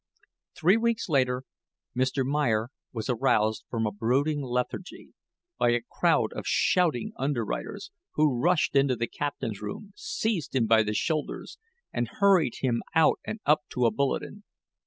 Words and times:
Three 0.55 0.77
weeks 0.77 1.07
later, 1.09 1.43
Mr. 1.95 2.25
Meyer 2.25 2.69
was 2.91 3.07
aroused 3.07 3.65
from 3.69 3.85
a 3.85 3.91
brooding 3.91 4.41
lethargy, 4.43 5.13
by 5.59 5.73
a 5.73 5.83
crowd 5.91 6.33
of 6.33 6.47
shouting 6.47 7.11
underwriters, 7.17 7.91
who 8.15 8.41
rushed 8.41 8.75
into 8.75 8.95
the 8.95 9.05
Captain's 9.05 9.61
room, 9.61 9.93
seized 9.95 10.55
him 10.55 10.65
by 10.65 10.81
the 10.81 10.95
shoulders, 10.95 11.59
and 11.93 12.07
hurried 12.17 12.55
him 12.61 12.81
out 12.95 13.19
and 13.27 13.41
up 13.45 13.61
to 13.73 13.85
a 13.85 13.91
bulletin. 13.91 14.43